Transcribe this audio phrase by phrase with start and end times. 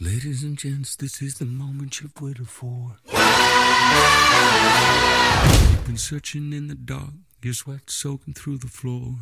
[0.00, 2.96] Ladies and gents, this is the moment you've waited for.
[5.70, 9.14] You've been searching in the dark, your sweat soaking through the floor.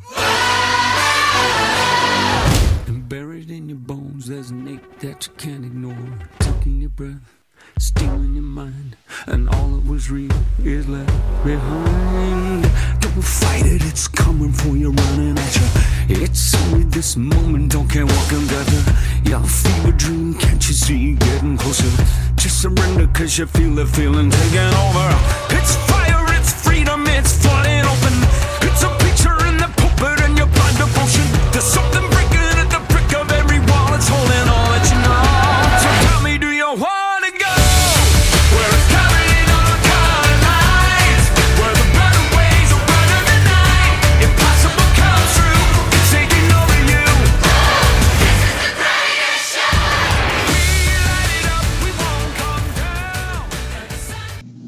[2.86, 6.18] And buried in your bones, there's an ache that you can't ignore.
[6.38, 7.34] Taking your breath,
[7.78, 8.96] stealing your mind,
[9.26, 10.32] and all that was real
[10.64, 13.01] is left behind.
[13.14, 16.22] Don't fight it, it's coming for you, running at you.
[16.22, 18.82] It's only this moment, don't care what can gather.
[19.28, 21.90] Your fever dream, can't you see getting closer?
[22.36, 25.08] Just surrender, cause you feel the feeling taking over.
[25.50, 27.81] It's fire, it's freedom, it's flooding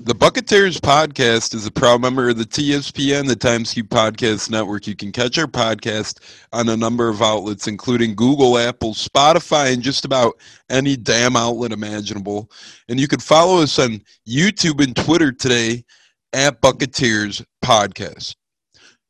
[0.06, 4.86] The Bucketeers podcast is a proud member of the TSPN, the Times Cube Podcast Network.
[4.86, 6.19] You can catch our podcast
[6.52, 10.38] on a number of outlets, including Google, Apple, Spotify, and just about
[10.69, 12.50] any damn outlet imaginable.
[12.91, 15.86] And you can follow us on YouTube and Twitter today
[16.34, 18.36] at Bucketeers Podcast.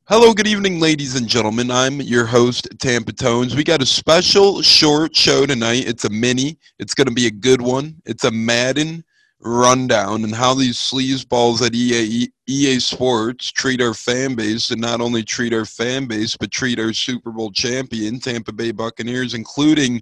[0.04, 1.72] Hello, good evening, ladies and gentlemen.
[1.72, 3.56] I'm your host, Tampa Tones.
[3.56, 5.88] We got a special short show tonight.
[5.88, 6.56] It's a mini.
[6.78, 8.00] It's going to be a good one.
[8.04, 9.02] It's a Madden
[9.44, 15.00] rundown and how these sleazeballs at EA, EA Sports treat our fan base and not
[15.00, 20.00] only treat our fan base, but treat our Super Bowl champion, Tampa Bay Buccaneers, including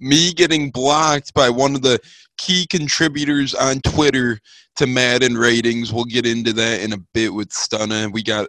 [0.00, 2.00] me getting blocked by one of the
[2.36, 4.40] key contributors on Twitter
[4.76, 5.92] to Madden ratings.
[5.92, 8.12] We'll get into that in a bit with Stunna.
[8.12, 8.48] We got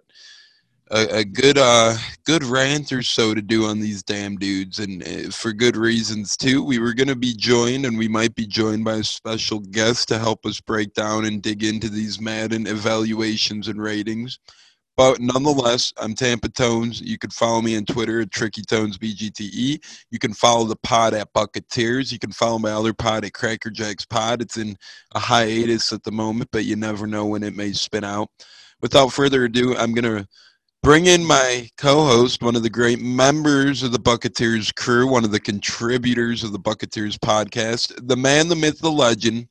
[0.92, 5.08] a, a good uh good rant or so to do on these damn dudes and
[5.08, 6.64] uh, for good reasons too.
[6.64, 10.10] We were going to be joined and we might be joined by a special guest
[10.10, 14.38] to help us break down and dig into these madden evaluations and ratings.
[14.98, 17.00] But nonetheless i'm tampa tones.
[17.00, 19.80] You can follow me on twitter at tricky tones bgte
[20.12, 22.12] you can follow the pod at bucketeers.
[22.12, 24.42] You can follow my other pod at cracker jacks pod.
[24.42, 24.76] It's in
[25.16, 28.28] a hiatus at the moment but you never know when it may spin out.
[28.82, 30.28] Without further ado i'm going to
[30.84, 35.32] bring in my co-host, one of the great members of the Bucketeers crew, one of
[35.32, 39.48] the contributors of the Bucketeers podcast, the man, the myth, the legend.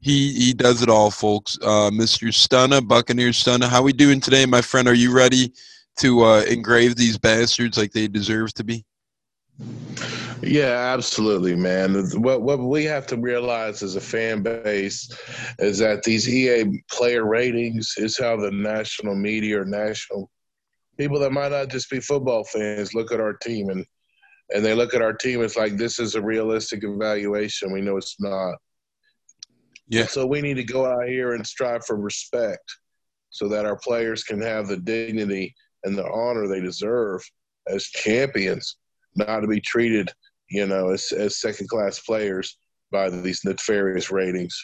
[0.00, 1.58] He he does it all, folks.
[1.62, 2.28] Uh, Mr.
[2.28, 3.68] Stunna, Buccaneers Stunna.
[3.68, 4.86] How we doing today, my friend?
[4.86, 5.52] Are you ready
[5.98, 8.84] to uh, engrave these bastards like they deserve to be?
[10.42, 11.94] Yeah, absolutely, man.
[12.20, 15.10] What what we have to realize as a fan base
[15.58, 20.30] is that these EA player ratings is how the national media or national
[20.96, 23.84] people that might not just be football fans look at our team and
[24.54, 25.42] and they look at our team.
[25.42, 27.72] It's like this is a realistic evaluation.
[27.72, 28.56] We know it's not.
[29.88, 30.06] Yeah.
[30.06, 32.64] So we need to go out here and strive for respect,
[33.30, 35.54] so that our players can have the dignity
[35.84, 37.22] and the honor they deserve
[37.68, 38.76] as champions,
[39.16, 40.10] not to be treated,
[40.50, 42.58] you know, as as second class players
[42.92, 44.56] by these nefarious ratings.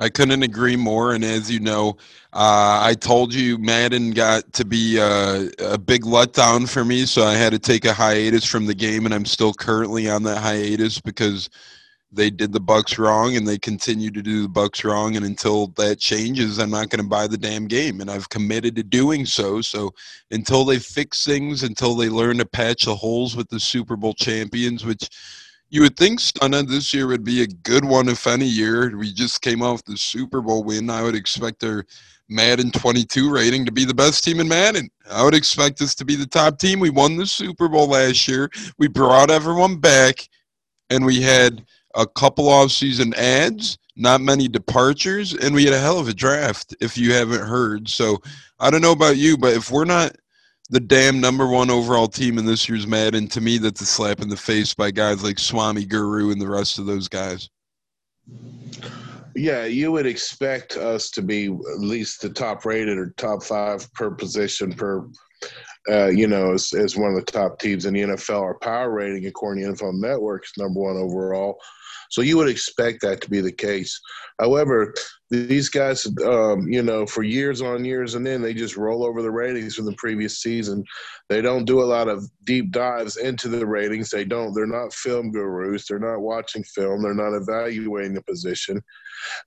[0.00, 1.12] I couldn't agree more.
[1.12, 1.90] And as you know,
[2.32, 7.24] uh, I told you Madden got to be uh, a big letdown for me, so
[7.24, 10.38] I had to take a hiatus from the game, and I'm still currently on that
[10.38, 11.50] hiatus because
[12.10, 15.16] they did the Bucks wrong, and they continue to do the Bucks wrong.
[15.16, 18.76] And until that changes, I'm not going to buy the damn game, and I've committed
[18.76, 19.60] to doing so.
[19.60, 19.94] So
[20.30, 24.14] until they fix things, until they learn to patch the holes with the Super Bowl
[24.14, 25.08] champions, which
[25.72, 28.94] you would think Stunna this year would be a good one if any year.
[28.94, 30.90] We just came off the Super Bowl win.
[30.90, 31.86] I would expect their
[32.28, 34.90] Madden 22 rating to be the best team in Madden.
[35.10, 36.78] I would expect us to be the top team.
[36.78, 38.50] We won the Super Bowl last year.
[38.76, 40.28] We brought everyone back,
[40.90, 45.98] and we had a couple off-season ads, not many departures, and we had a hell
[45.98, 46.76] of a draft.
[46.82, 48.18] If you haven't heard, so
[48.60, 50.14] I don't know about you, but if we're not
[50.72, 54.22] the damn number one overall team in this year's Madden, to me, that's a slap
[54.22, 57.50] in the face by guys like Swami Guru and the rest of those guys.
[59.36, 63.92] Yeah, you would expect us to be at least the top rated or top five
[63.92, 65.06] per position per,
[65.90, 68.40] uh, you know, as, as one of the top teams in the NFL.
[68.40, 71.60] Our power rating, according to NFL Network, is number one overall.
[72.10, 74.00] So you would expect that to be the case.
[74.40, 74.94] However,
[75.32, 79.22] these guys, um, you know, for years on years and then they just roll over
[79.22, 80.84] the ratings from the previous season.
[81.30, 84.10] They don't do a lot of deep dives into the ratings.
[84.10, 84.52] They don't.
[84.52, 85.88] They're not film gurus.
[85.88, 87.02] They're not watching film.
[87.02, 88.82] They're not evaluating the position.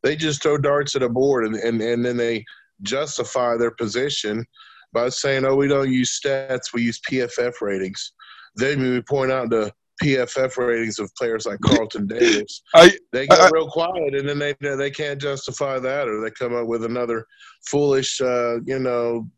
[0.01, 2.45] They just throw darts at a board and, and, and then they
[2.81, 4.43] justify their position
[4.91, 6.73] by saying, "Oh, we don't use stats.
[6.73, 8.13] We use PFF ratings."
[8.55, 9.71] Then we point out to
[10.03, 14.39] PFF ratings of players like Carlton Davis, I, they get I- real quiet, and then
[14.39, 17.25] they they can't justify that, or they come up with another
[17.67, 19.29] foolish, uh, you know,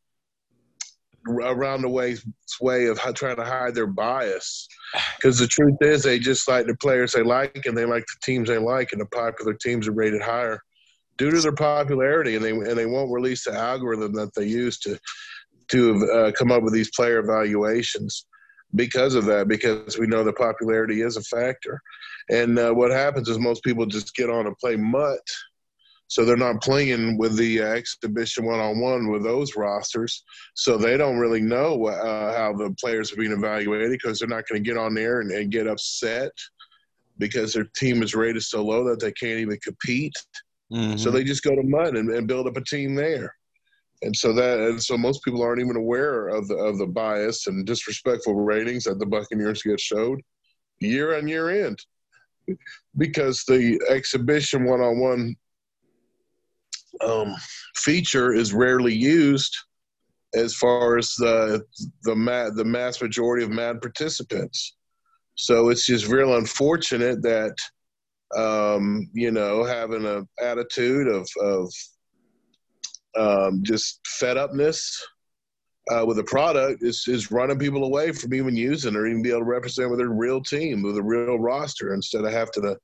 [1.27, 2.17] around the way
[2.61, 4.67] way of trying to hide their bias.
[5.17, 8.17] Because the truth is, they just like the players they like, and they like the
[8.23, 10.59] teams they like, and the popular teams are rated higher
[11.17, 14.79] due to their popularity, and they and they won't release the algorithm that they use
[14.79, 14.97] to
[15.69, 18.25] to uh, come up with these player evaluations
[18.75, 19.47] because of that.
[19.47, 21.81] Because we know the popularity is a factor,
[22.29, 25.19] and uh, what happens is most people just get on and play MUT.
[26.09, 30.23] So they're not playing with the uh, exhibition one-on-one with those rosters,
[30.55, 34.47] so they don't really know uh, how the players are being evaluated because they're not
[34.47, 36.31] going to get on there and, and get upset
[37.17, 40.15] because their team is rated so low that they can't even compete.
[40.71, 40.99] Mhm.
[40.99, 43.35] So they just go to MUT and, and build up a team there.
[44.03, 47.47] And so that and so most people aren't even aware of the of the bias
[47.47, 50.21] and disrespectful ratings that the Buccaneers get showed
[50.79, 51.79] year on year end.
[52.97, 55.35] Because the exhibition one on one
[57.01, 57.35] um
[57.75, 59.55] feature is rarely used
[60.35, 61.63] as far as the
[62.03, 64.75] the ma- the mass majority of mad participants.
[65.35, 67.55] So it's just real unfortunate that
[68.35, 71.71] um, you know, having an attitude of, of
[73.17, 75.05] um, just fed upness
[75.89, 79.29] uh, with a product is, is running people away from even using or even be
[79.29, 82.77] able to represent with their real team, with a real roster, instead of having to,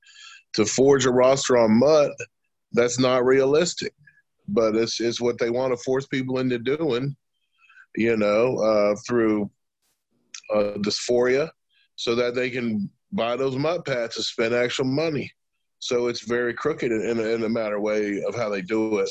[0.54, 2.12] to forge a roster on MUT.
[2.72, 3.92] That's not realistic,
[4.48, 7.14] but it's, it's what they want to force people into doing,
[7.96, 9.50] you know, uh, through
[10.52, 11.50] uh, dysphoria
[11.96, 15.30] so that they can buy those MUT pads and spend actual money.
[15.78, 19.10] So it's very crooked in, in, in a matter way of how they do it.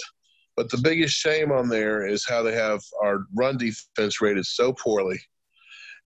[0.56, 4.74] But the biggest shame on there is how they have our run defense rated so
[4.74, 5.20] poorly.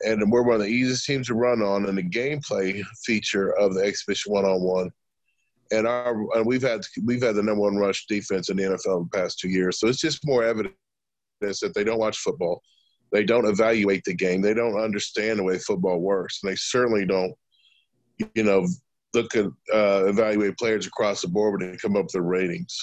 [0.06, 3.74] And we're one of the easiest teams to run on in the gameplay feature of
[3.74, 4.92] the exhibition one on one.
[5.72, 9.00] And our and we've had we've had the number one rush defense in the NFL
[9.00, 9.80] in the past two years.
[9.80, 10.76] So it's just more evidence
[11.42, 12.62] that they don't watch football.
[13.12, 14.42] They don't evaluate the game.
[14.42, 16.40] They don't understand the way football works.
[16.42, 17.34] And they certainly don't,
[18.34, 18.68] you know,
[19.14, 22.78] look at uh, evaluate players across the board when they come up with their ratings.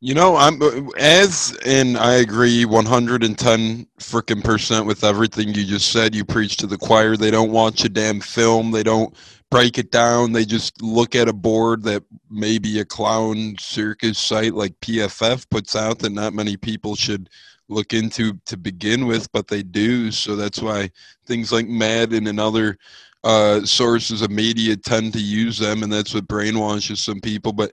[0.00, 0.60] You know, I'm
[0.96, 6.14] as and I agree 110 freaking percent with everything you just said.
[6.14, 7.16] You preach to the choir.
[7.16, 8.70] They don't watch a damn film.
[8.70, 9.12] They don't
[9.50, 10.30] break it down.
[10.30, 15.74] They just look at a board that maybe a clown circus site like PFF puts
[15.74, 17.28] out that not many people should
[17.68, 20.12] look into to begin with, but they do.
[20.12, 20.92] So that's why
[21.26, 22.78] things like Madden and other
[23.24, 27.52] uh, sources of media tend to use them, and that's what brainwashes some people.
[27.52, 27.72] But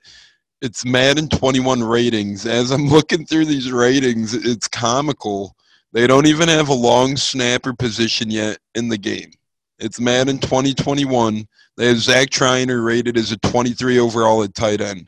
[0.65, 2.47] it's Madden 21 ratings.
[2.47, 5.55] As I'm looking through these ratings, it's comical.
[5.93, 9.31] They don't even have a long snapper position yet in the game.
[9.77, 11.47] It's Madden 2021.
[11.77, 15.07] They have Zach Triner rated as a 23 overall at tight end.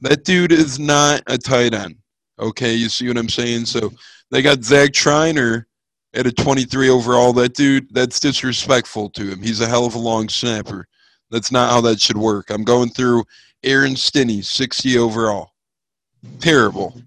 [0.00, 1.94] That dude is not a tight end.
[2.40, 3.66] Okay, you see what I'm saying?
[3.66, 3.92] So
[4.32, 5.66] they got Zach Triner
[6.12, 7.32] at a 23 overall.
[7.32, 9.42] That dude, that's disrespectful to him.
[9.42, 10.88] He's a hell of a long snapper.
[11.30, 12.50] That's not how that should work.
[12.50, 13.24] I'm going through
[13.62, 15.52] Aaron Stinnie, 60 overall.
[16.40, 17.00] Terrible.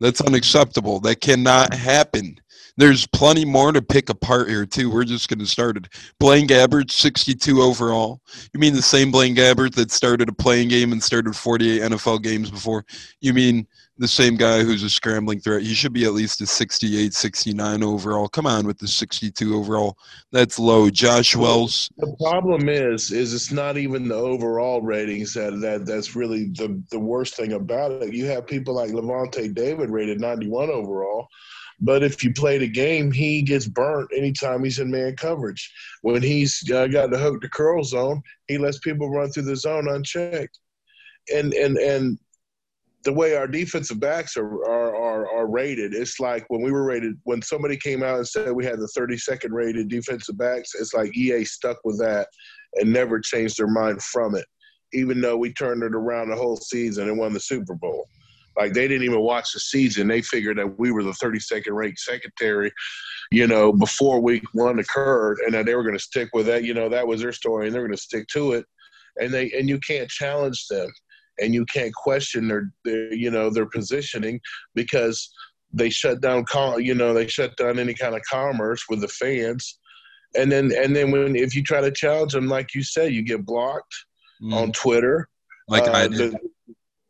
[0.00, 1.00] That's unacceptable.
[1.00, 2.38] That cannot happen.
[2.78, 4.90] There's plenty more to pick apart here, too.
[4.90, 5.88] We're just going to start it.
[6.20, 8.20] Blaine Gabbert, 62 overall.
[8.52, 12.22] You mean the same Blaine Gabbert that started a playing game and started 48 NFL
[12.22, 12.84] games before?
[13.20, 13.66] You mean
[13.98, 15.62] the same guy who's a scrambling threat?
[15.62, 18.28] He should be at least a 68, 69 overall.
[18.28, 19.96] Come on with the 62 overall.
[20.32, 20.90] That's low.
[20.90, 26.14] Josh Wells, The problem is, is it's not even the overall ratings that, that that's
[26.14, 28.12] really the, the worst thing about it.
[28.12, 31.28] You have people like Lavonte David rated 91 overall,
[31.80, 35.70] but if you play the game, he gets burnt anytime he's in man coverage.
[36.02, 39.56] When he's uh, got the hook to curl zone, he lets people run through the
[39.56, 40.58] zone unchecked.
[41.34, 42.18] And and and
[43.06, 46.84] the way our defensive backs are, are are are rated, it's like when we were
[46.84, 50.92] rated when somebody came out and said we had the 32nd rated defensive backs, it's
[50.92, 52.26] like EA stuck with that
[52.74, 54.44] and never changed their mind from it,
[54.92, 58.08] even though we turned it around the whole season and won the Super Bowl.
[58.58, 62.00] Like they didn't even watch the season; they figured that we were the 32nd ranked
[62.00, 62.72] secondary,
[63.30, 66.64] you know, before week one occurred, and that they were going to stick with that.
[66.64, 68.66] You know, that was their story, and they're going to stick to it.
[69.20, 70.90] And they and you can't challenge them
[71.38, 74.40] and you can't question their, their you know their positioning
[74.74, 75.30] because
[75.72, 79.08] they shut down com- you know they shut down any kind of commerce with the
[79.08, 79.78] fans.
[80.36, 83.22] And then and then when if you try to challenge them like you said you
[83.22, 83.94] get blocked
[84.42, 85.28] mm, on twitter.
[85.68, 86.32] Like Uh, I did.
[86.32, 86.38] the-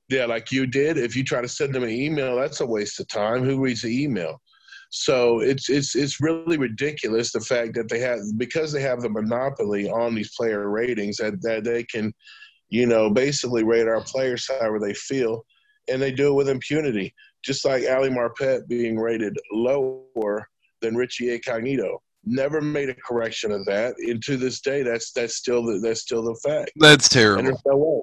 [0.09, 0.97] yeah like you did.
[0.97, 3.43] If you try to send them an email that's a waste of time.
[3.45, 4.41] Who reads the email?
[4.91, 9.11] So it's it's it's really ridiculous the fact that they have because they have the
[9.11, 12.15] monopoly on these player ratings that, that they can,
[12.69, 15.45] you know, basically rate our players however they feel,
[15.89, 17.15] and they do it with impunity.
[17.45, 20.47] Just like Ali Marpet being rated lower
[20.81, 22.03] than Richie Incognito.
[22.25, 26.01] Never made a correction of that, and to this day, that's that's still the, that's
[26.01, 26.73] still the fact.
[26.77, 27.43] That's terrible.
[27.65, 28.03] no.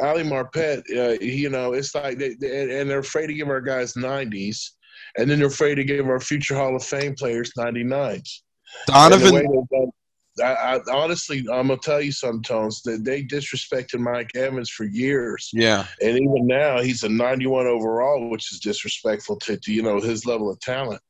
[0.00, 3.60] Ali Marpet, uh, you know, it's like they, they and they're afraid to give our
[3.60, 4.70] guys 90s,
[5.16, 8.42] and then they're afraid to give our future Hall of Fame players 99s.
[8.86, 9.90] Donovan, done-
[10.40, 14.84] I, I honestly, I'm gonna tell you some tones that they disrespected Mike Evans for
[14.84, 19.82] years, yeah, and even now he's a 91 overall, which is disrespectful to, to you
[19.82, 21.00] know his level of talent.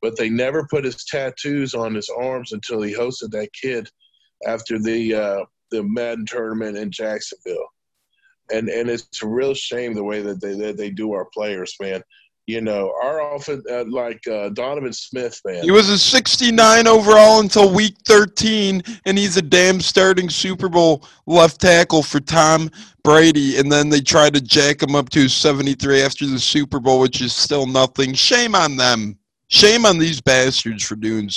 [0.00, 3.88] But they never put his tattoos on his arms until he hosted that kid
[4.46, 7.68] after the uh, the Madden tournament in Jacksonville,
[8.52, 11.74] and and it's a real shame the way that they that they do our players,
[11.80, 12.02] man.
[12.48, 15.62] You know, our offense, uh, like uh, Donovan Smith, man.
[15.62, 21.04] he was a 69 overall until week 13, and he's a damn starting Super Bowl
[21.26, 22.70] left tackle for Tom
[23.04, 23.58] Brady.
[23.58, 27.20] And then they tried to jack him up to 73 after the Super Bowl, which
[27.20, 28.14] is still nothing.
[28.14, 29.18] Shame on them.
[29.48, 31.28] Shame on these bastards for doing.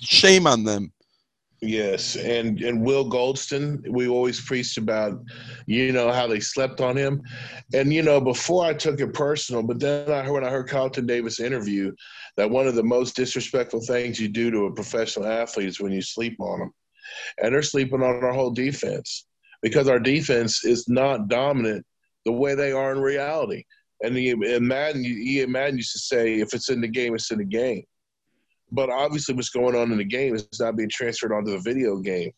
[0.00, 0.90] Shame on them.
[1.66, 5.18] Yes, and and Will Gholston, we always preached about,
[5.66, 7.22] you know, how they slept on him,
[7.72, 10.68] and you know, before I took it personal, but then I heard when I heard
[10.68, 11.94] Carlton Davis interview
[12.36, 15.92] that one of the most disrespectful things you do to a professional athlete is when
[15.92, 16.74] you sleep on them,
[17.42, 19.26] and they're sleeping on our whole defense
[19.62, 21.86] because our defense is not dominant
[22.26, 23.64] the way they are in reality.
[24.02, 27.30] And, the, and Madden, Ian Madden used to say, if it's in the game, it's
[27.30, 27.84] in the game
[28.74, 31.96] but obviously what's going on in the game is not being transferred onto the video
[31.98, 32.30] game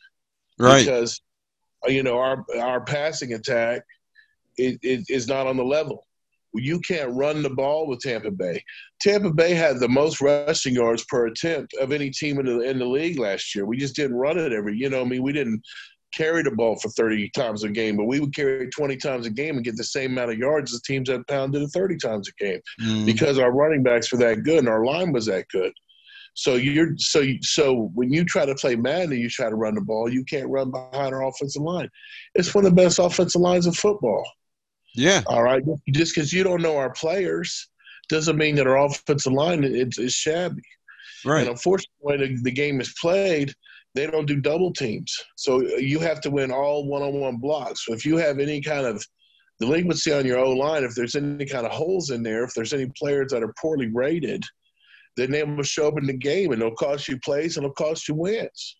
[0.58, 0.84] Right.
[0.84, 1.20] because
[1.86, 3.82] you know our our passing attack
[4.58, 6.04] is not on the level
[6.58, 8.64] you can't run the ball with Tampa Bay.
[9.02, 12.78] Tampa Bay had the most rushing yards per attempt of any team in the in
[12.78, 13.66] the league last year.
[13.66, 14.74] We just didn't run it every.
[14.74, 15.60] You know, I mean, we didn't
[16.14, 19.30] carry the ball for 30 times a game, but we would carry 20 times a
[19.30, 22.26] game and get the same amount of yards as teams that pounded it 30 times
[22.30, 23.04] a game Mm.
[23.04, 25.74] because our running backs were that good and our line was that good.
[26.38, 29.56] So you're so you, so when you try to play Madden and you try to
[29.56, 31.88] run the ball, you can't run behind our offensive line.
[32.34, 34.22] It's one of the best offensive lines in football.
[34.94, 35.22] Yeah.
[35.26, 37.68] All right, just because you don't know our players
[38.10, 40.62] doesn't mean that our offensive line is, is shabby.
[41.24, 41.40] Right.
[41.40, 43.52] And unfortunately, the, the game is played,
[43.94, 45.18] they don't do double teams.
[45.36, 47.86] So you have to win all one-on-one blocks.
[47.86, 49.02] So if you have any kind of
[49.58, 52.74] delinquency on your O line, if there's any kind of holes in there, if there's
[52.74, 54.44] any players that are poorly rated,
[55.16, 57.74] then they will show up in the game and it'll cost you plays and it'll
[57.74, 58.76] cost you wins.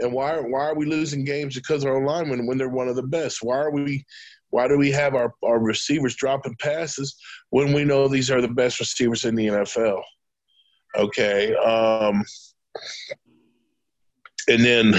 [0.00, 2.96] And why why are we losing games because of our linemen when they're one of
[2.96, 3.38] the best?
[3.42, 4.04] Why are we
[4.50, 7.16] why do we have our, our receivers dropping passes
[7.50, 10.02] when we know these are the best receivers in the NFL?
[10.96, 11.54] Okay.
[11.56, 12.22] Um,
[14.48, 14.92] and then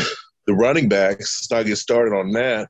[0.48, 2.68] the running backs, let's not get started on that.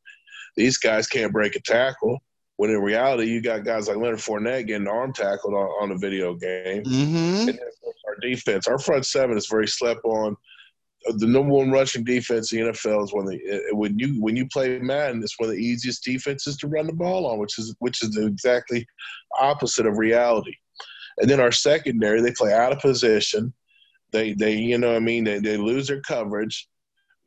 [0.57, 2.19] These guys can't break a tackle.
[2.57, 5.97] When in reality, you got guys like Leonard Fournette getting arm tackled on, on a
[5.97, 6.83] video game.
[6.83, 7.15] Mm-hmm.
[7.15, 10.35] And then of course, our defense, our front seven is very slept on.
[11.05, 14.37] The number one rushing defense in the NFL is one of the when you when
[14.37, 17.57] you play Madden, it's one of the easiest defenses to run the ball on, which
[17.59, 18.85] is which is the exactly
[19.39, 20.53] opposite of reality.
[21.17, 23.53] And then our secondary, they play out of position.
[24.13, 26.69] They they you know what I mean they they lose their coverage.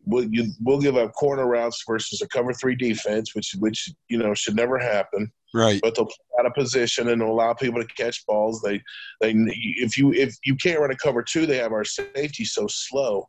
[0.08, 4.18] We'll, you, we'll give up corner routes versus a cover three defense, which which you
[4.18, 5.80] know should never happen Right.
[5.82, 8.60] but they'll play out of position and allow people to catch balls.
[8.62, 8.80] They,
[9.20, 9.32] they,
[9.78, 13.28] if you if you can't run a cover two, they have our safety so slow.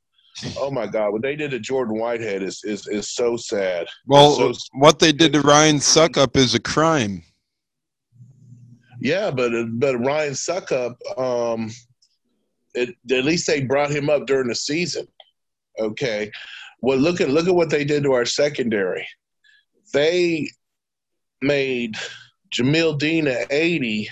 [0.57, 3.87] Oh my God, what they did to Jordan Whitehead is is is so sad.
[4.05, 7.23] Well, So- what they did to Ryan Succop is a crime.
[8.99, 11.71] Yeah, but but Ryan Succop, um,
[12.73, 15.07] it, at least they brought him up during the season.
[15.79, 16.31] Okay,
[16.81, 19.07] well look at look at what they did to our secondary.
[19.93, 20.49] They
[21.41, 21.95] made
[22.53, 24.09] Jamel Dean at eighty,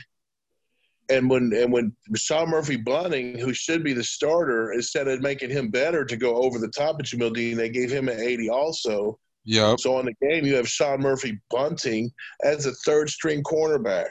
[1.09, 5.49] and when and when Sean Murphy Bunting, who should be the starter, instead of making
[5.49, 8.49] him better to go over the top of Jamel Dean, they gave him an eighty
[8.49, 9.19] also.
[9.47, 9.79] Yep.
[9.79, 12.11] So on the game, you have Sean Murphy Bunting
[12.43, 14.09] as a third string cornerback.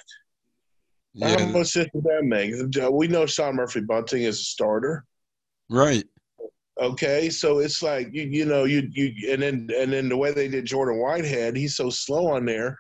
[1.21, 1.47] How Yeah.
[1.47, 2.53] much sense does that make?
[2.93, 5.05] We know Sean Murphy Bunting is a starter.
[5.69, 6.05] Right.
[6.81, 10.33] Okay, so it's like you you know you you and then and then the way
[10.33, 12.77] they did Jordan Whitehead, he's so slow on there.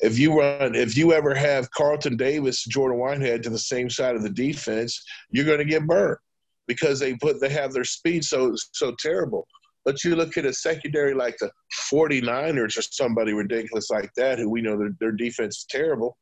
[0.00, 4.16] If you run, if you ever have Carlton Davis, Jordan Whitehead to the same side
[4.16, 6.18] of the defense, you're going to get burned
[6.66, 9.46] because they put they have their speed so so terrible.
[9.86, 11.50] But you look at a secondary like the
[11.90, 16.18] 49ers or somebody ridiculous like that, who we know their, their defense is terrible.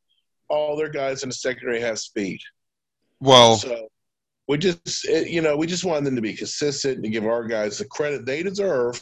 [0.47, 2.39] All their guys in the secondary have speed.
[3.19, 3.89] Well, So
[4.47, 7.77] we just you know we just want them to be consistent and give our guys
[7.77, 9.01] the credit they deserve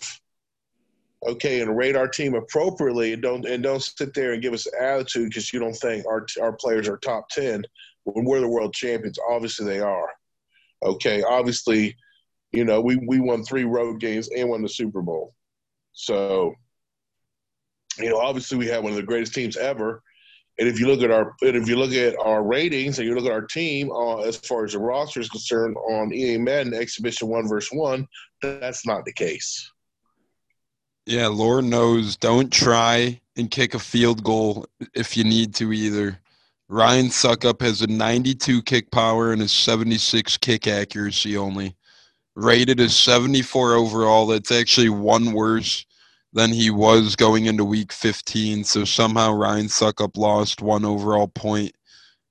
[1.27, 4.67] okay and rate our team appropriately and don't and don't sit there and give us
[4.79, 7.63] attitude because you don't think our our players are top 10
[8.03, 9.17] when we're the world champions.
[9.29, 10.09] Obviously they are.
[10.83, 11.95] Okay obviously
[12.51, 15.33] you know we we won three road games and won the super bowl.
[15.93, 16.53] So
[17.97, 20.01] you know obviously we have one of the greatest teams ever
[20.57, 23.15] and if you look at our and if you look at our ratings and you
[23.15, 26.73] look at our team uh, as far as the roster is concerned on EA Madden
[26.73, 28.07] Exhibition One versus One,
[28.41, 29.71] that's not the case.
[31.05, 32.17] Yeah, Lord knows.
[32.17, 36.19] Don't try and kick a field goal if you need to either.
[36.67, 41.75] Ryan Succop has a 92 kick power and a 76 kick accuracy only.
[42.35, 44.25] Rated as 74 overall.
[44.25, 45.85] That's actually one worse
[46.35, 48.65] than he was going into week 15.
[48.65, 51.71] So somehow Ryan Succop lost one overall point.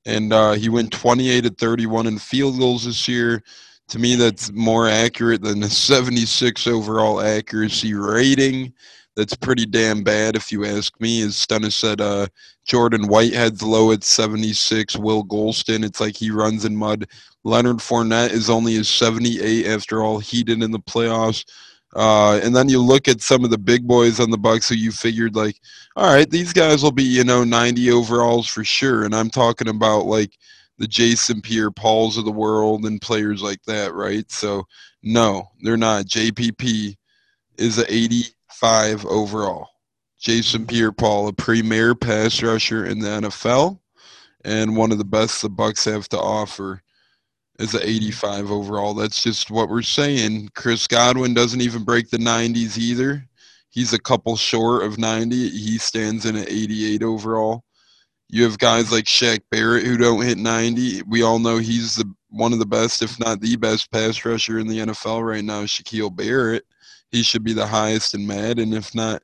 [0.05, 3.43] And uh, he went 28 at 31 in field goals this year.
[3.89, 8.75] To me, that's more accurate than a 76 overall accuracy rating.
[9.17, 11.23] That's pretty damn bad, if you ask me.
[11.23, 12.27] As Stennis said, uh,
[12.67, 14.97] Jordan Whitehead's low at 76.
[14.97, 17.07] Will Gholston, it's like he runs in mud.
[17.43, 21.45] Leonard Fournette is only a 78 after all he did in the playoffs.
[21.95, 24.75] Uh, and then you look at some of the big boys on the Bucks who
[24.75, 25.61] you figured like,
[25.97, 29.05] all right, these guys will be you know 90 overalls for sure.
[29.05, 30.37] And I'm talking about like
[30.79, 34.29] the Jason Pierre-Pauls of the world and players like that, right?
[34.31, 34.67] So
[35.03, 36.07] no, they're not.
[36.07, 36.97] JPP
[37.59, 39.69] is a 85 overall.
[40.19, 43.79] Jason Pierre-Paul, a premier pass rusher in the NFL,
[44.45, 46.83] and one of the best the Bucks have to offer
[47.59, 48.95] is a 85 overall.
[48.95, 50.51] That's just what we're saying.
[50.55, 53.27] Chris Godwin doesn't even break the 90s either.
[53.71, 55.51] He's a couple short of 90.
[55.51, 57.65] He stands in an 88 overall.
[58.29, 61.03] You have guys like Shaq Barrett who don't hit 90.
[61.09, 64.59] We all know he's the one of the best, if not the best, pass rusher
[64.59, 65.63] in the NFL right now.
[65.65, 66.65] Shaquille Barrett.
[67.11, 69.23] He should be the highest in Madden, if not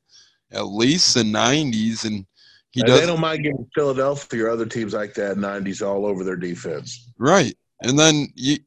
[0.52, 2.04] at least the 90s.
[2.04, 2.24] And
[2.70, 3.00] he does.
[3.00, 7.10] They don't mind giving Philadelphia or other teams like that 90s all over their defense.
[7.18, 7.56] Right.
[7.82, 8.58] And then you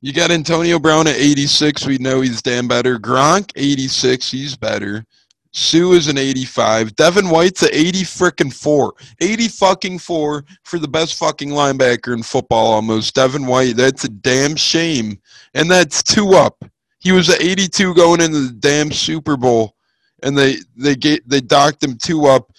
[0.00, 1.86] you got Antonio Brown at 86.
[1.86, 2.98] We know he's damn better.
[2.98, 4.30] Gronk 86.
[4.30, 5.06] He's better.
[5.52, 6.96] Suh is an 85.
[6.96, 8.94] Devin White's a 80 frickin' four.
[9.20, 13.14] 80 fucking four for the best fucking linebacker in football almost.
[13.14, 15.20] Devin White, that's a damn shame.
[15.54, 16.64] And that's two up.
[16.98, 19.76] He was at 82 going into the damn Super Bowl.
[20.22, 22.50] And they they get they docked him two up.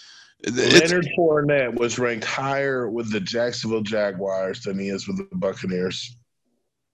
[0.44, 5.36] It's, Leonard Fournette was ranked higher with the Jacksonville Jaguars than he is with the
[5.38, 6.18] Buccaneers.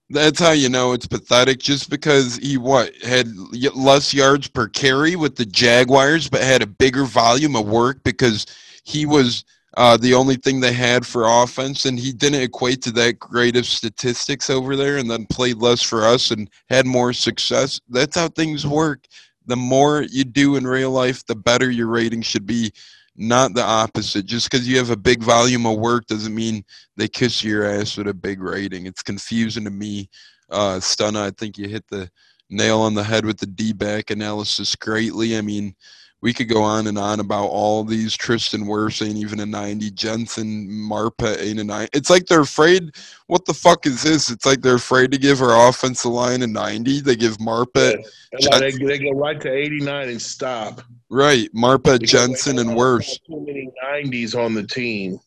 [0.08, 1.58] That's how you know it's pathetic.
[1.58, 3.28] Just because he what had
[3.74, 8.46] less yards per carry with the Jaguars, but had a bigger volume of work because
[8.84, 9.44] he was
[9.76, 13.56] uh, the only thing they had for offense, and he didn't equate to that great
[13.56, 17.80] of statistics over there, and then played less for us and had more success.
[17.88, 19.06] That's how things work.
[19.46, 22.72] The more you do in real life, the better your rating should be
[23.20, 24.24] not the opposite.
[24.24, 26.64] Just because you have a big volume of work doesn't mean
[26.96, 28.86] they kiss your ass with a big rating.
[28.86, 30.08] It's confusing to me.
[30.48, 32.10] Uh, Stunna, I think you hit the
[32.48, 35.36] nail on the head with the D back analysis greatly.
[35.36, 35.76] I mean,
[36.22, 38.14] we could go on and on about all these.
[38.14, 39.90] Tristan Wirfs ain't even a 90.
[39.92, 41.90] Jensen Marpet ain't a 90.
[41.96, 42.94] It's like they're afraid.
[43.26, 44.30] What the fuck is this?
[44.30, 47.00] It's like they're afraid to give our offensive line a 90.
[47.00, 48.04] They give Marpet.
[48.38, 48.58] Yeah.
[48.58, 50.82] They, they, go right to 89 and stop.
[51.08, 51.48] Right.
[51.54, 53.18] Marpet, Jensen, and Wirfs.
[53.26, 55.18] Too many 90s on the team.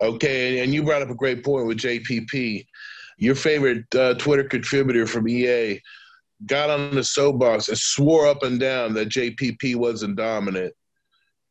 [0.00, 0.60] Okay.
[0.60, 2.66] And you brought up a great point with JPP.
[3.18, 5.80] Your favorite uh, Twitter contributor from EA
[6.46, 10.72] got on the soapbox and swore up and down that JPP wasn't dominant.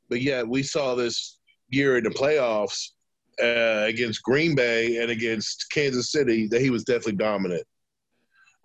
[0.10, 2.90] But yet we saw this year in the playoffs
[3.42, 7.64] uh, against Green Bay and against Kansas City that he was definitely dominant.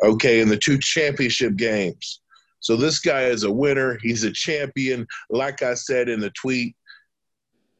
[0.02, 2.20] Okay, in the two championship games.
[2.60, 3.98] So this guy is a winner.
[4.02, 5.06] He's a champion.
[5.30, 6.76] Like I said in the tweet,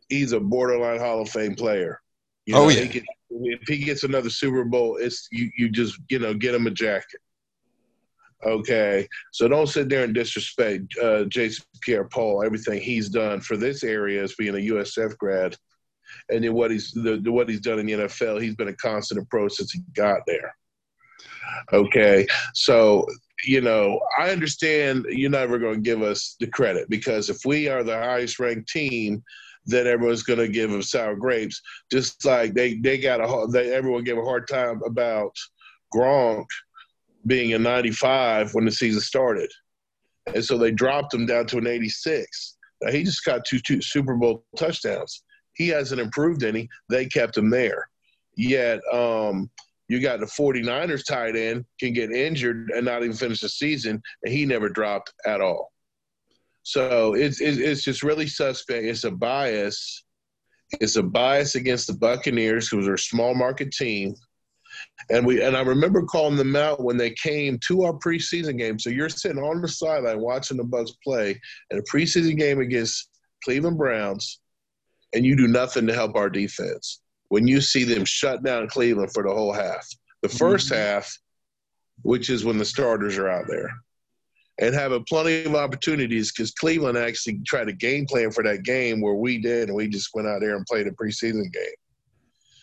[0.08, 2.00] he's a borderline Hall of Fame player.
[2.46, 2.80] You oh, know, oh yeah.
[2.80, 5.50] He can, if he gets another Super Bowl, it's you.
[5.56, 7.20] You just you know get him a jacket.
[8.44, 12.42] Okay, so don't sit there and disrespect uh, Jason Pierre-Paul.
[12.44, 15.56] Everything he's done for this area as being a USF grad,
[16.28, 18.42] and then what he's the, the, what he's done in the NFL.
[18.42, 20.56] He's been a constant approach since he got there.
[21.72, 23.06] Okay, so
[23.44, 27.68] you know I understand you're never going to give us the credit because if we
[27.68, 29.22] are the highest ranked team,
[29.66, 31.62] then everyone's going to give them sour grapes.
[31.92, 35.36] Just like they they got a they everyone gave a hard time about
[35.94, 36.46] Gronk
[37.26, 39.50] being a 95 when the season started.
[40.34, 42.56] And so they dropped him down to an 86.
[42.80, 45.22] Now, he just got two, two Super Bowl touchdowns.
[45.54, 46.68] He hasn't improved any.
[46.88, 47.88] They kept him there.
[48.36, 49.50] Yet, um,
[49.88, 54.00] you got the 49ers tight end can get injured and not even finish the season,
[54.22, 55.70] and he never dropped at all.
[56.62, 58.84] So it's it's just really suspect.
[58.84, 60.04] It's a bias.
[60.80, 64.14] It's a bias against the Buccaneers, who are a small market team.
[65.10, 68.78] And we and I remember calling them out when they came to our preseason game.
[68.78, 73.08] So you're sitting on the sideline watching the Bucks play in a preseason game against
[73.44, 74.40] Cleveland Browns,
[75.12, 77.00] and you do nothing to help our defense.
[77.28, 79.88] When you see them shut down Cleveland for the whole half,
[80.22, 80.74] the 1st mm-hmm.
[80.74, 81.18] half,
[82.02, 83.70] which is when the starters are out there,
[84.60, 89.00] and having plenty of opportunities because Cleveland actually tried a game plan for that game
[89.00, 91.74] where we did, and we just went out there and played a preseason game.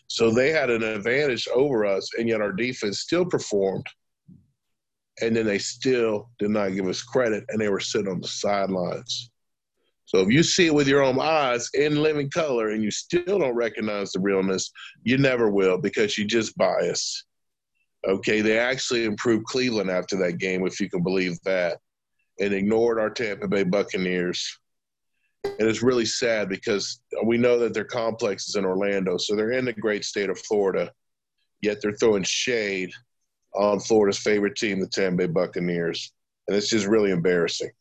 [0.10, 3.86] So they had an advantage over us, and yet our defense still performed.
[5.22, 8.28] And then they still did not give us credit, and they were sitting on the
[8.28, 9.30] sidelines.
[10.06, 13.38] So if you see it with your own eyes in living color and you still
[13.38, 14.72] don't recognize the realness,
[15.04, 17.26] you never will because you just bias.
[18.08, 21.78] Okay, they actually improved Cleveland after that game, if you can believe that,
[22.40, 24.58] and ignored our Tampa Bay Buccaneers
[25.44, 29.52] and it's really sad because we know that their complex is in Orlando, so they're
[29.52, 30.92] in the great state of Florida,
[31.62, 32.92] yet they're throwing shade
[33.56, 36.12] on Florida's favorite team, the Tampa Bay Buccaneers,
[36.48, 37.72] and it's just really embarrassing.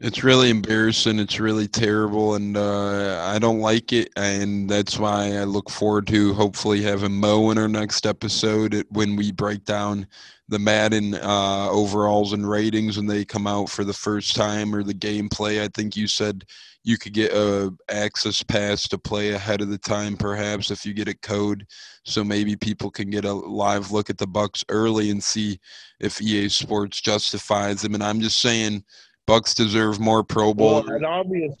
[0.00, 1.18] It's really embarrassing.
[1.18, 4.10] It's really terrible, and uh, I don't like it.
[4.14, 9.16] And that's why I look forward to hopefully having Mo in our next episode when
[9.16, 10.06] we break down
[10.48, 14.84] the Madden uh, overalls and ratings when they come out for the first time or
[14.84, 15.60] the gameplay.
[15.60, 16.44] I think you said
[16.84, 20.94] you could get a access pass to play ahead of the time, perhaps if you
[20.94, 21.66] get a code,
[22.04, 25.58] so maybe people can get a live look at the Bucks early and see
[25.98, 27.94] if EA Sports justifies them.
[27.94, 28.84] And I'm just saying,
[29.28, 30.82] Bucks deserve more Pro Bowl.
[30.82, 31.54] Well, an obvious.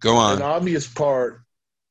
[0.00, 0.36] Go on.
[0.36, 1.42] An obvious part.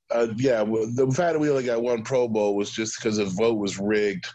[0.10, 3.18] Uh, yeah, well, the fact that we only got one Pro Bowl was just because
[3.18, 4.26] the vote was rigged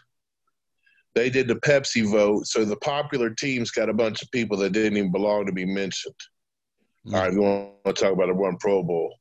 [1.13, 4.71] they did the Pepsi vote, so the popular teams got a bunch of people that
[4.71, 6.15] didn't even belong to be mentioned.
[7.05, 7.15] Mm-hmm.
[7.15, 9.13] All right, we want to talk about the one Pro Bowl,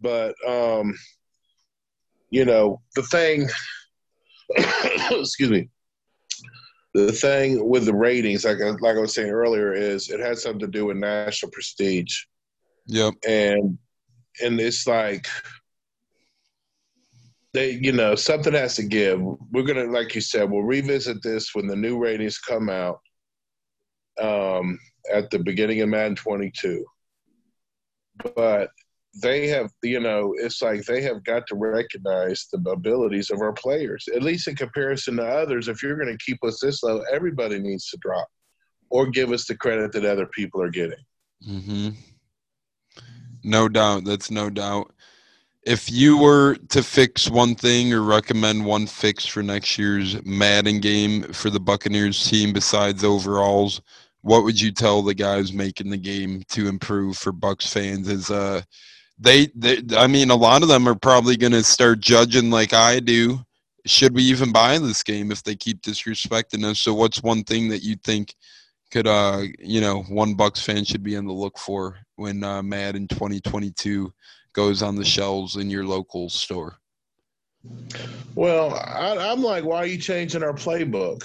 [0.00, 0.94] but um,
[2.30, 3.48] you know the thing.
[5.10, 5.68] excuse me.
[6.96, 10.60] The thing with the ratings, like like I was saying earlier, is it has something
[10.60, 12.24] to do with national prestige.
[12.86, 13.14] Yep.
[13.28, 13.78] And
[14.42, 15.26] and it's like
[17.56, 19.18] they you know something has to give
[19.50, 23.00] we're gonna like you said we'll revisit this when the new ratings come out
[24.20, 24.78] um,
[25.12, 26.84] at the beginning of madden 22
[28.34, 28.68] but
[29.22, 33.52] they have you know it's like they have got to recognize the abilities of our
[33.52, 37.02] players at least in comparison to others if you're going to keep us this low
[37.12, 38.28] everybody needs to drop
[38.90, 40.98] or give us the credit that other people are getting
[41.48, 41.88] mm-hmm.
[43.42, 44.92] no doubt that's no doubt
[45.62, 50.78] if you were to fix one thing or recommend one fix for next year's Madden
[50.78, 53.82] game for the Buccaneers team besides overalls,
[54.20, 58.08] what would you tell the guys making the game to improve for Bucks fans?
[58.08, 58.62] Is uh,
[59.18, 62.72] they, they I mean, a lot of them are probably going to start judging like
[62.72, 63.40] I do.
[63.86, 66.80] Should we even buy this game if they keep disrespecting us?
[66.80, 68.34] So, what's one thing that you think
[68.90, 72.62] could, uh, you know, one Bucks fan should be on the look for when uh,
[72.62, 74.12] Madden 2022
[74.52, 76.78] goes on the shelves in your local store?
[78.34, 81.24] Well, I, am like, why are you changing our playbook?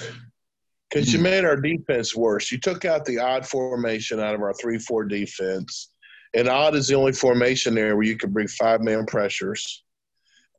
[0.90, 2.52] Because you made our defense worse.
[2.52, 5.91] You took out the odd formation out of our 3 4 defense.
[6.34, 9.84] And odd is the only formation there where you can bring five man pressures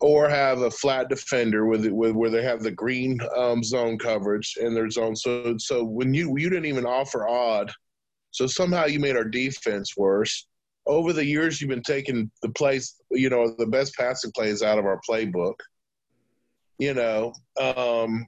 [0.01, 4.57] or have a flat defender with, with where they have the green um, zone coverage
[4.61, 5.15] in their zone.
[5.15, 7.71] So, so when you you didn't even offer odd,
[8.33, 10.47] so somehow you made our defense worse
[10.87, 14.79] over the years you've been taking the plays, you know, the best passing plays out
[14.79, 15.55] of our playbook.
[16.79, 18.27] You know, um,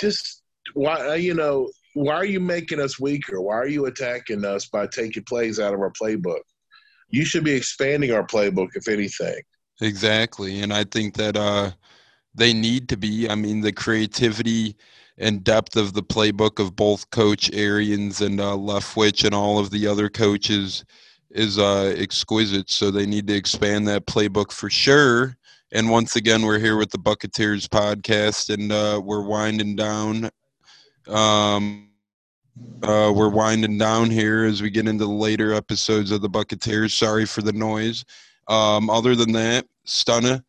[0.00, 3.40] just why you know why are you making us weaker?
[3.40, 6.42] Why are you attacking us by taking plays out of our playbook?
[7.08, 9.40] You should be expanding our playbook, if anything.
[9.80, 11.70] Exactly, and I think that uh,
[12.34, 13.28] they need to be.
[13.28, 14.76] I mean, the creativity
[15.18, 19.70] and depth of the playbook of both Coach Arians and uh, Leftwich and all of
[19.70, 20.84] the other coaches
[21.30, 22.70] is uh, exquisite.
[22.70, 25.36] So they need to expand that playbook for sure.
[25.72, 30.30] And once again, we're here with the Bucketeers podcast, and uh, we're winding down.
[31.08, 31.90] Um,
[32.82, 36.92] uh, we're winding down here as we get into the later episodes of the Bucketeers.
[36.92, 38.04] Sorry for the noise.
[38.48, 40.42] Um, other than that, Stunna,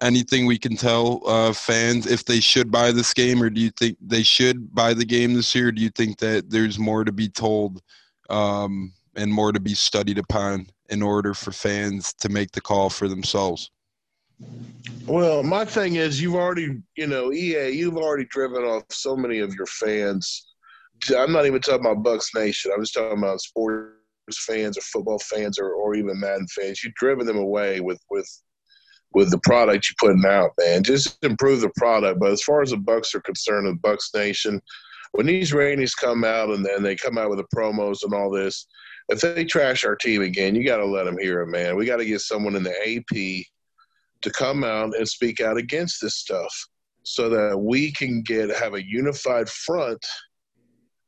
[0.00, 3.70] anything we can tell uh, fans if they should buy this game, or do you
[3.70, 5.72] think they should buy the game this year?
[5.72, 7.82] do you think that there's more to be told?
[8.28, 12.90] Um, and more to be studied upon in order for fans to make the call
[12.90, 13.70] for themselves.
[15.06, 19.40] Well, my thing is, you've already, you know, EA, you've already driven off so many
[19.40, 20.54] of your fans.
[21.16, 22.70] I'm not even talking about Bucks Nation.
[22.72, 23.94] I'm just talking about sports
[24.38, 26.84] fans or football fans or, or even Madden fans.
[26.84, 28.28] You've driven them away with with
[29.12, 30.84] with the product you're putting out, man.
[30.84, 32.20] Just improve the product.
[32.20, 34.60] But as far as the Bucks are concerned, the Bucks Nation,
[35.12, 38.30] when these ratings come out and then they come out with the promos and all
[38.30, 38.66] this,
[39.08, 41.74] if they trash our team again, you got to let them hear it, man.
[41.74, 43.44] We got to get someone in the AP
[44.22, 46.52] to come out and speak out against this stuff
[47.02, 50.04] so that we can get have a unified front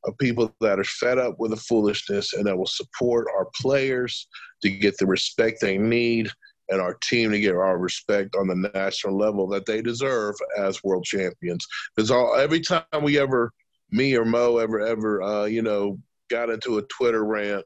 [0.04, 4.26] of people that are fed up with the foolishness and that will support our players
[4.62, 6.28] to get the respect they need
[6.70, 10.82] and our team to get our respect on the national level that they deserve as
[10.82, 11.66] world champions.
[11.94, 13.52] Because all every time we ever,
[13.90, 15.98] me or Mo ever ever, uh, you know,
[16.30, 17.64] got into a Twitter rant,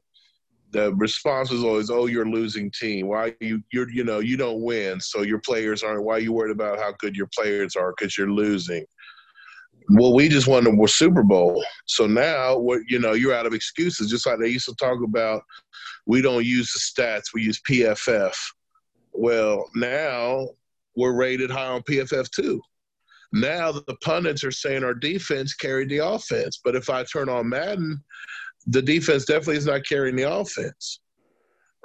[0.77, 3.07] the response was always, "Oh, you're losing team.
[3.07, 6.03] Why you you're you know you don't win, so your players aren't.
[6.03, 7.93] Why are you worried about how good your players are?
[7.97, 8.85] Because you're losing."
[9.89, 12.81] Well, we just won the Super Bowl, so now what?
[12.89, 14.09] You know, you're out of excuses.
[14.09, 15.43] Just like they used to talk about,
[16.05, 18.35] we don't use the stats, we use PFF.
[19.13, 20.49] Well, now
[20.95, 22.61] we're rated high on PFF too.
[23.33, 27.49] Now the pundits are saying our defense carried the offense, but if I turn on
[27.49, 28.03] Madden,
[28.67, 30.99] the defense definitely is not carrying the offense.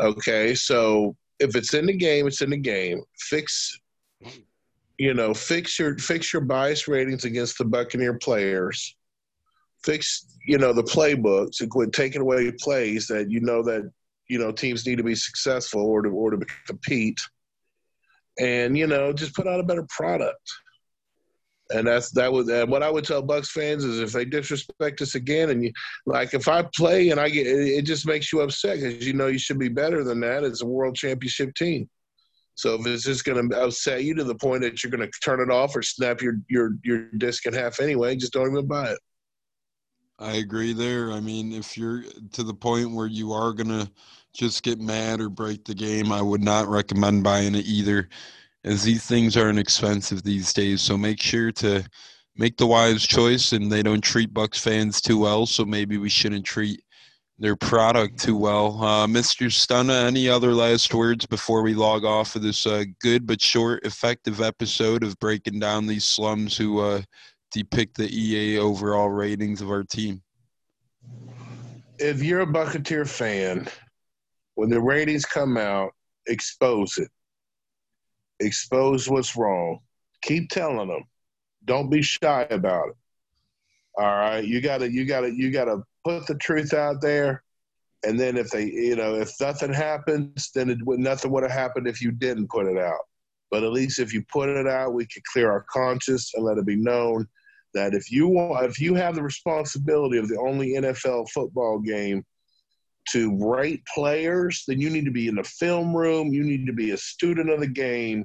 [0.00, 3.02] Okay, so if it's in the game, it's in the game.
[3.18, 3.78] Fix,
[4.98, 8.96] you know, fix your fix your bias ratings against the Buccaneer players.
[9.84, 13.90] Fix, you know, the playbooks and quit taking away plays that you know that
[14.28, 17.20] you know teams need to be successful or to or to compete,
[18.40, 20.50] and you know just put out a better product.
[21.72, 25.14] And that's that was what I would tell Bucks fans is if they disrespect us
[25.14, 25.72] again, and you
[26.06, 29.28] like if I play and I get it, just makes you upset because you know
[29.28, 31.88] you should be better than that as a world championship team.
[32.54, 35.20] So if it's just going to upset you to the point that you're going to
[35.20, 38.66] turn it off or snap your your your disc in half anyway, just don't even
[38.66, 38.98] buy it.
[40.18, 41.10] I agree there.
[41.10, 43.90] I mean, if you're to the point where you are gonna
[44.32, 48.08] just get mad or break the game, I would not recommend buying it either,
[48.64, 50.80] as these things are inexpensive these days.
[50.80, 51.84] So make sure to
[52.36, 55.46] make the wise choice, and they don't treat Bucks fans too well.
[55.46, 56.82] So maybe we shouldn't treat
[57.38, 58.82] their product too well.
[58.82, 59.46] Uh, Mr.
[59.46, 63.84] Stunna, any other last words before we log off of this uh, good but short,
[63.84, 67.02] effective episode of breaking down these slums who uh,
[67.50, 70.22] depict the EA overall ratings of our team?
[71.98, 73.68] If you're a Bucketeer fan,
[74.54, 75.92] when the ratings come out,
[76.26, 77.08] expose it.
[78.42, 79.78] Expose what's wrong.
[80.22, 81.04] Keep telling them.
[81.64, 82.96] Don't be shy about it.
[83.98, 87.42] All right, you gotta, you gotta, you gotta put the truth out there.
[88.04, 91.86] And then if they, you know, if nothing happens, then it, nothing would have happened
[91.86, 93.00] if you didn't put it out.
[93.50, 96.58] But at least if you put it out, we can clear our conscience and let
[96.58, 97.28] it be known
[97.74, 102.24] that if you want, if you have the responsibility of the only NFL football game
[103.10, 106.32] to rate players, then you need to be in the film room.
[106.32, 108.24] You need to be a student of the game.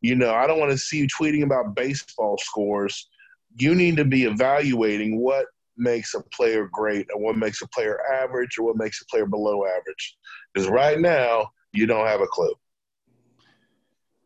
[0.00, 3.08] You know, I don't want to see you tweeting about baseball scores.
[3.56, 7.98] You need to be evaluating what makes a player great and what makes a player
[8.12, 10.16] average or what makes a player below average.
[10.52, 12.52] Because right now, you don't have a clue.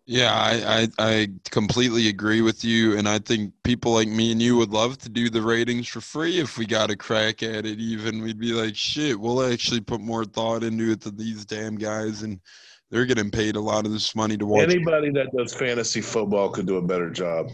[0.04, 4.42] Yeah, I, I, I completely agree with you, and I think people like me and
[4.42, 7.64] you would love to do the ratings for free if we got a crack at
[7.66, 7.78] it.
[7.78, 11.76] Even we'd be like, shit, we'll actually put more thought into it than these damn
[11.76, 12.40] guys, and
[12.90, 14.64] they're getting paid a lot of this money to watch.
[14.64, 17.50] Anybody that does fantasy football could do a better job.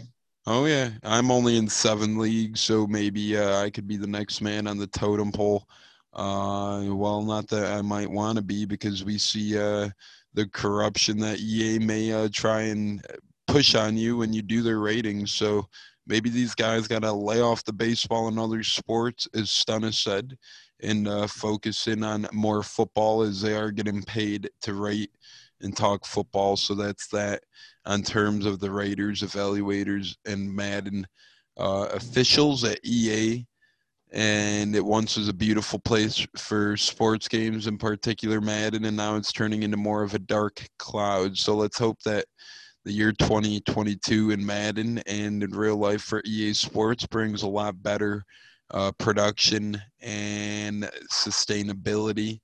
[0.47, 4.41] Oh yeah, I'm only in seven leagues, so maybe uh, I could be the next
[4.41, 5.67] man on the totem pole.
[6.13, 9.55] Uh, well, not that I might want to be because we see.
[9.55, 9.89] Uh,
[10.33, 13.05] the corruption that EA may uh, try and
[13.47, 15.33] push on you when you do their ratings.
[15.33, 15.67] So
[16.05, 20.37] maybe these guys got to lay off the baseball and other sports, as Stunna said,
[20.81, 25.11] and uh, focus in on more football as they are getting paid to rate
[25.61, 26.55] and talk football.
[26.55, 27.43] So that's that
[27.85, 31.05] on terms of the raters, evaluators, and Madden
[31.57, 33.45] uh, officials at EA
[34.11, 39.15] and it once was a beautiful place for sports games in particular madden and now
[39.15, 41.37] it's turning into more of a dark cloud.
[41.37, 42.25] So let's hope that
[42.85, 47.81] the year 2022 in madden and in real life for ea sports brings a lot
[47.83, 48.23] better
[48.71, 52.39] uh, production and sustainability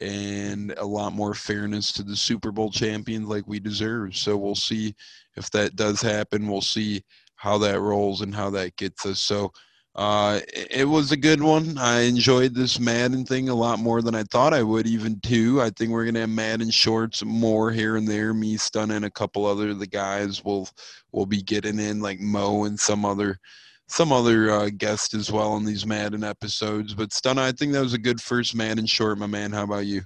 [0.00, 4.16] and a lot more fairness to the super bowl champions like we deserve.
[4.16, 4.94] So we'll see
[5.36, 6.48] if that does happen.
[6.48, 7.02] We'll see
[7.34, 9.20] how that rolls and how that gets us.
[9.20, 9.52] So
[9.94, 11.76] Uh, it was a good one.
[11.76, 15.60] I enjoyed this Madden thing a lot more than I thought I would, even too.
[15.60, 18.32] I think we're gonna have Madden shorts more here and there.
[18.32, 20.68] Me, Stun, and a couple other the guys will
[21.10, 23.40] will be getting in, like Mo and some other
[23.88, 26.94] some other uh, guest as well in these Madden episodes.
[26.94, 29.50] But Stun, I think that was a good first Madden short, my man.
[29.50, 30.02] How about you?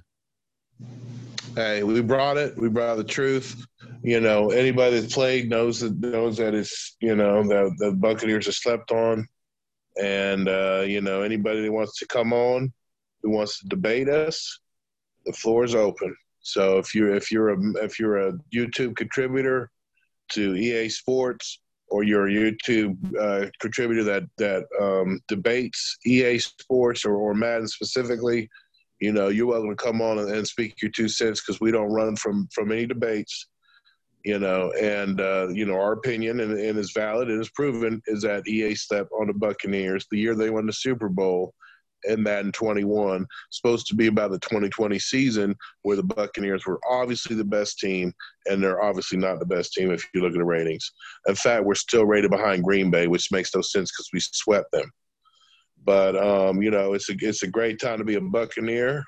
[1.55, 2.57] Hey, we brought it.
[2.57, 3.63] We brought the truth.
[4.01, 8.47] You know, anybody that's played knows that knows that it's you know that the Buccaneers
[8.47, 9.27] are slept on,
[10.01, 12.71] and uh, you know anybody that wants to come on,
[13.21, 14.59] who wants to debate us,
[15.25, 16.15] the floor is open.
[16.41, 19.69] So if you're if you're a if you're a YouTube contributor
[20.29, 27.05] to EA Sports or you're a YouTube uh, contributor that that um, debates EA Sports
[27.05, 28.49] or, or Madden specifically,
[28.99, 31.71] you know, you're welcome to come on and, and speak your two cents because we
[31.71, 33.47] don't run from from any debates.
[34.23, 38.01] You know, and uh, you know our opinion and, and is valid and is proven
[38.07, 41.53] is that EA stepped on the Buccaneers the year they won the Super Bowl
[42.05, 46.65] and that in Madden 21, supposed to be about the 2020 season where the Buccaneers
[46.65, 48.13] were obviously the best team,
[48.45, 50.91] and they're obviously not the best team if you look at the ratings.
[51.27, 54.71] In fact, we're still rated behind Green Bay, which makes no sense because we swept
[54.71, 54.91] them.
[55.85, 59.03] But um, you know, it's a it's a great time to be a Buccaneer.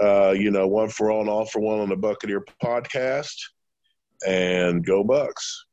[0.00, 3.34] Uh, you know, one for all and all for one on the Buccaneer podcast,
[4.26, 5.64] and go Bucks.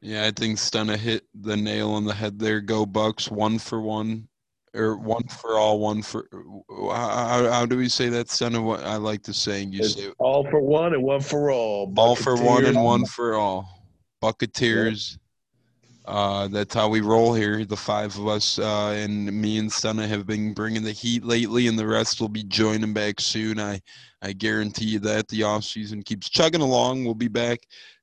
[0.00, 2.60] Yeah, I think Stunna hit the nail on the head there.
[2.60, 4.28] Go Bucks, one for one,
[4.74, 6.28] or one for all, one for.
[6.68, 8.62] How, how do we say that, Stunna?
[8.62, 10.12] What I like the saying you It's say.
[10.18, 11.92] all for one and one for all.
[11.96, 13.66] All for one and one for all.
[14.20, 15.18] Bucketeers.
[16.04, 17.64] Uh, that's how we roll here.
[17.64, 21.66] The five of us uh, and me and Stunna have been bringing the heat lately,
[21.66, 23.58] and the rest will be joining back soon.
[23.58, 23.80] I,
[24.20, 27.04] I guarantee you that the off season keeps chugging along.
[27.04, 27.60] We'll be back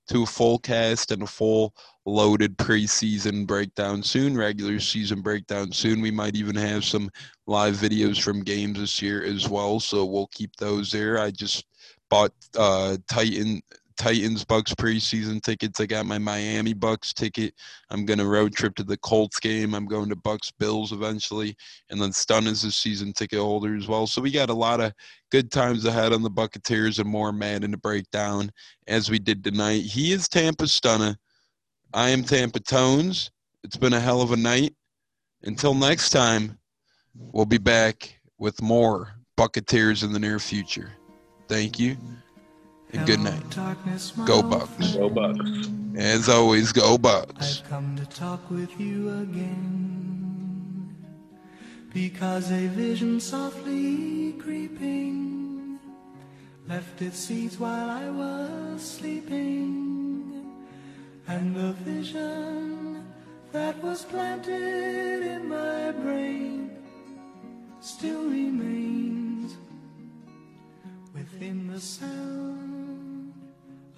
[0.08, 6.02] to a full cast and a full loaded preseason breakdown soon, regular season breakdown soon.
[6.02, 7.12] We might even have some
[7.46, 11.20] live videos from games this year as well, so we'll keep those there.
[11.20, 11.66] I just
[12.10, 13.62] bought uh, Titan
[14.02, 15.80] Titans Bucks preseason tickets.
[15.80, 17.54] I got my Miami Bucks ticket.
[17.92, 19.76] I'm gonna road trip to the Colts game.
[19.76, 21.56] I'm going to Bucks Bills eventually,
[21.92, 24.08] and then Stun is a season ticket holder as well.
[24.08, 24.92] So we got a lot of
[25.30, 28.52] good times ahead on the Bucketeers and more Madden to break down
[28.88, 29.84] as we did tonight.
[29.84, 31.16] He is Tampa Stunna.
[31.94, 33.30] I am Tampa Tones.
[33.64, 34.74] It's been a hell of a night.
[35.44, 36.58] Until next time,
[37.14, 40.92] we'll be back with more Bucketeers in the near future.
[41.48, 41.98] Thank you
[42.94, 43.56] and good night.
[44.26, 44.96] Go Bucks.
[44.96, 45.70] Go Bucks.
[45.96, 47.62] As always, go Bucks.
[47.62, 50.96] I've come to talk with you again
[51.94, 55.80] because a vision softly creeping
[56.68, 60.46] left its seeds while I was sleeping,
[61.28, 63.06] and the vision
[63.52, 66.72] that was planted in my brain
[67.82, 69.58] still remains
[71.14, 72.61] within the sound